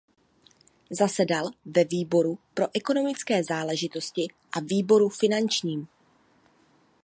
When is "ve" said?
1.65-1.83